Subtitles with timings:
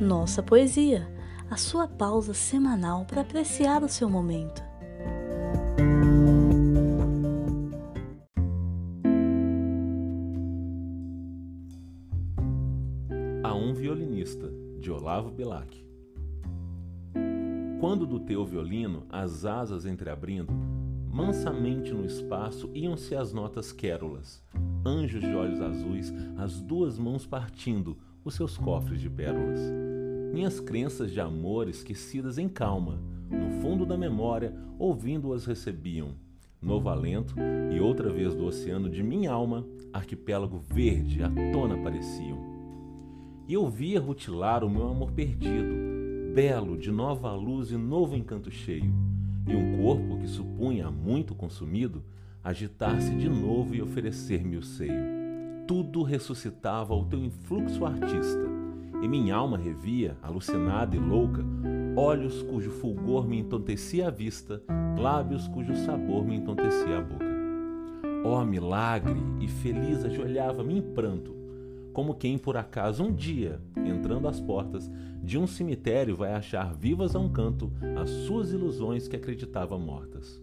[0.00, 1.06] Nossa Poesia,
[1.50, 4.62] a sua pausa semanal para apreciar o seu momento.
[13.44, 14.50] A um violinista,
[14.80, 15.86] de Olavo Bilac.
[17.78, 20.50] Quando do teu violino as asas entreabrindo,
[21.12, 24.42] mansamente no espaço iam-se as notas quérulas,
[24.82, 29.89] anjos de olhos azuis, as duas mãos partindo os seus cofres de pérolas.
[30.32, 36.14] Minhas crenças de amor esquecidas em calma, no fundo da memória, ouvindo-as recebiam.
[36.62, 37.34] Novo alento
[37.74, 42.38] e outra vez do oceano de minha alma, arquipélago verde à tona pareciam.
[43.48, 45.74] E eu via rutilar o meu amor perdido,
[46.32, 48.94] belo, de nova luz e novo encanto cheio,
[49.48, 52.04] e um corpo que supunha muito consumido,
[52.44, 55.20] agitar-se de novo e oferecer-me o seio.
[55.66, 58.49] Tudo ressuscitava ao teu influxo artista,
[59.02, 61.44] e minha alma revia, alucinada e louca,
[61.96, 64.62] olhos cujo fulgor me entontecia a vista,
[64.98, 67.30] lábios cujo sabor me entontecia a boca.
[68.24, 69.18] Ó oh, milagre!
[69.40, 71.34] E feliz ajoelhava-me em pranto,
[71.92, 74.90] como quem por acaso um dia, entrando às portas
[75.22, 80.42] de um cemitério, vai achar vivas a um canto as suas ilusões que acreditava mortas.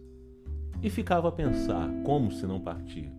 [0.82, 3.12] E ficava a pensar como se não partir.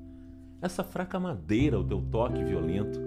[0.62, 3.00] Essa fraca madeira, o teu toque violento,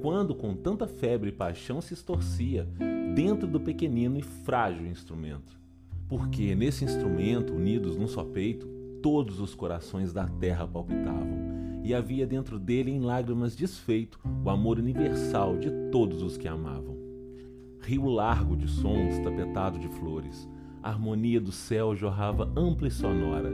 [0.00, 2.66] quando com tanta febre e paixão se estorcia
[3.14, 5.58] dentro do pequenino e frágil instrumento.
[6.08, 8.66] Porque nesse instrumento, unidos num só peito,
[9.02, 14.78] todos os corações da terra palpitavam, e havia dentro dele em lágrimas desfeito o amor
[14.78, 16.96] universal de todos os que amavam.
[17.80, 20.48] Rio largo de sons tapetado de flores,
[20.82, 23.52] a harmonia do céu jorrava ampla e sonora,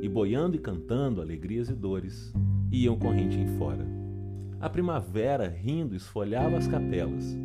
[0.00, 2.32] e boiando e cantando alegrias e dores,
[2.70, 4.01] iam corrente em fora.
[4.62, 7.36] A primavera, rindo, esfolhava as capelas,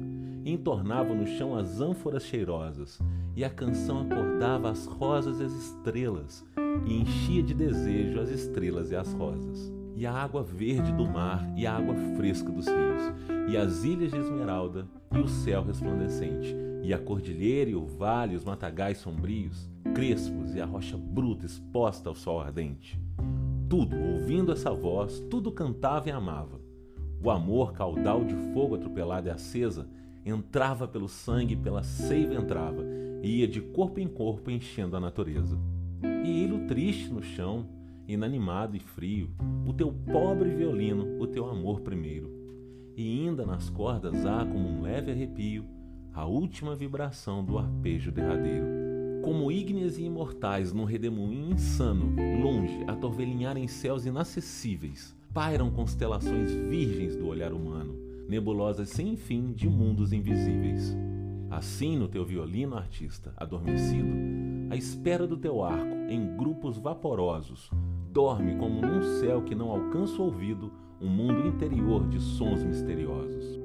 [0.46, 3.00] e entornava no chão as ânforas cheirosas,
[3.36, 6.46] e a canção acordava as rosas e as estrelas,
[6.86, 9.74] e enchia de desejo as estrelas e as rosas.
[9.96, 13.12] E a água verde do mar, e a água fresca dos rios,
[13.50, 18.36] e as ilhas de esmeralda, e o céu resplandecente, e a cordilheira e o vale,
[18.36, 23.02] os matagais sombrios, crespos e a rocha bruta exposta ao sol ardente.
[23.68, 26.67] Tudo, ouvindo essa voz, tudo cantava e amava.
[27.24, 29.88] O amor, caudal de fogo atropelado e acesa,
[30.26, 32.84] entrava pelo sangue pela seiva entrava,
[33.24, 35.58] e ia de corpo em corpo enchendo a natureza.
[36.24, 37.66] E ele triste no chão,
[38.08, 39.30] inanimado e frio,
[39.66, 42.30] o teu pobre violino, o teu amor primeiro.
[42.96, 45.66] E ainda nas cordas há como um leve arrepio
[46.14, 48.88] a última vibração do arpejo derradeiro
[49.28, 56.52] como ígneas e imortais num redemoinho insano, longe, a torvelinhar em céus inacessíveis, pairam constelações
[56.52, 57.94] virgens do olhar humano,
[58.28, 60.98] nebulosas sem fim de mundos invisíveis.
[61.48, 64.16] Assim, no teu violino, artista, adormecido,
[64.72, 67.70] à espera do teu arco, em grupos vaporosos,
[68.12, 73.60] dorme como num céu que não alcança o ouvido, um mundo interior de sons misteriosos.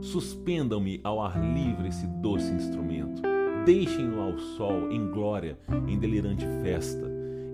[0.00, 3.22] Suspendam-me ao ar livre esse doce instrumento
[3.64, 5.56] Deixem-no ao sol em glória,
[5.86, 7.08] em delirante festa,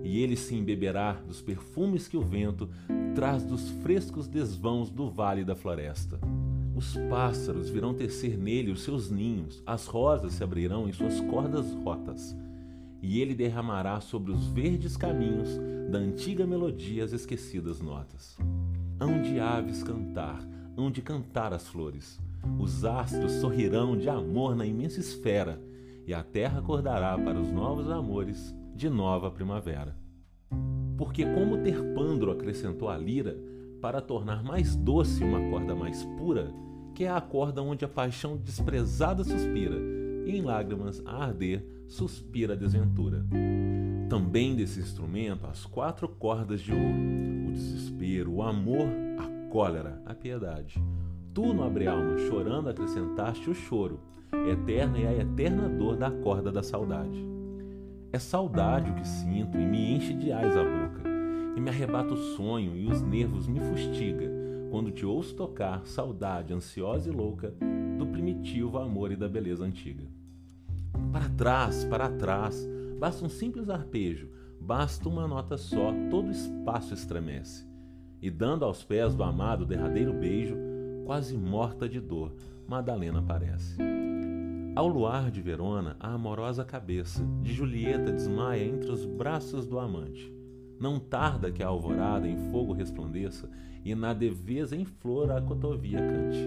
[0.09, 2.67] e ele se embeberá dos perfumes que o vento
[3.13, 6.19] traz dos frescos desvãos do vale da floresta.
[6.75, 11.71] Os pássaros virão tecer nele os seus ninhos, as rosas se abrirão em suas cordas
[11.83, 12.35] rotas,
[13.03, 15.49] e ele derramará sobre os verdes caminhos
[15.91, 18.35] da antiga melodia as esquecidas notas.
[18.99, 20.43] Hão de aves cantar,
[20.75, 22.19] hão de cantar as flores.
[22.57, 25.61] Os astros sorrirão de amor na imensa esfera,
[26.07, 29.98] e a terra acordará para os novos amores de nova primavera.
[30.99, 33.37] Porque, como Terpandro acrescentou a lira,
[33.79, 36.53] para tornar mais doce uma corda mais pura,
[36.93, 39.77] que é a corda onde a paixão desprezada suspira,
[40.25, 43.25] e em lágrimas a arder suspira a desventura.
[44.09, 48.89] Também desse instrumento as quatro cordas de ouro: o desespero, o amor,
[49.19, 50.83] a cólera, a piedade.
[51.33, 54.01] Tu, nobre alma, chorando acrescentaste o choro,
[54.51, 57.38] eterna e a eterna dor da corda da saudade.
[58.11, 61.07] É saudade o que sinto e me enche de ais a boca,
[61.55, 64.27] e me arrebata o sonho e os nervos me fustiga,
[64.71, 67.53] quando te ouço tocar saudade ansiosa e louca
[67.99, 70.05] do primitivo amor e da beleza antiga.
[71.11, 72.67] Para trás, para trás,
[72.99, 74.27] basta um simples arpejo,
[74.59, 77.67] basta uma nota só, todo o espaço estremece.
[78.19, 80.55] E dando aos pés do amado derradeiro beijo,
[81.05, 82.33] quase morta de dor,
[82.67, 83.77] Madalena aparece.
[84.75, 90.31] Ao luar de Verona, a amorosa cabeça de Julieta desmaia entre os braços do amante.
[90.79, 93.49] Não tarda que a alvorada em fogo resplandeça
[93.83, 96.39] e na devesa em flor a cotovia cante.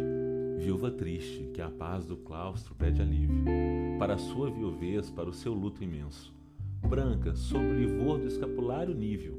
[0.59, 3.45] Viúva triste, que a paz do claustro pede alívio,
[3.99, 6.33] para a sua viuvez, para o seu luto imenso.
[6.89, 9.37] Branca, sob o livor do escapulário nível,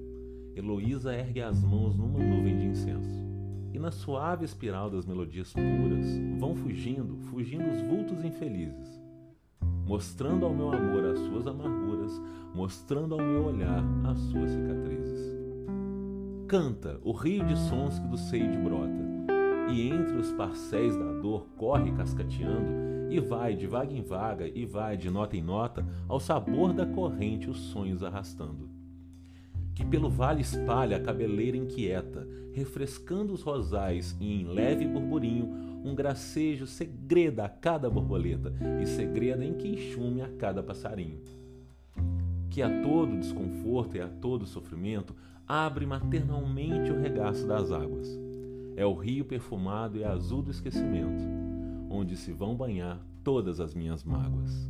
[0.55, 3.32] Heloísa ergue as mãos numa nuvem de incenso.
[3.73, 6.05] E na suave espiral das melodias puras
[6.37, 9.01] vão fugindo, fugindo os vultos infelizes,
[9.87, 12.21] mostrando ao meu amor as suas amarguras,
[12.53, 15.35] mostrando ao meu olhar as suas cicatrizes.
[16.47, 19.03] Canta o rio de sons que do seio brota,
[19.71, 24.67] e entre os parcéis da dor corre cascateando, e vai de vaga em vaga, e
[24.67, 28.82] vai de nota em nota, ao sabor da corrente os sonhos arrastando.
[29.73, 35.95] Que pelo vale espalha a cabeleira inquieta, refrescando os rosais, e em leve burburinho, um
[35.95, 41.19] gracejo segreda a cada borboleta, e segreda em queixume a cada passarinho.
[42.49, 45.15] Que a todo desconforto e a todo sofrimento
[45.47, 48.07] abre maternalmente o regaço das águas
[48.75, 51.23] é o rio perfumado e azul do esquecimento,
[51.89, 54.69] onde se vão banhar todas as minhas mágoas.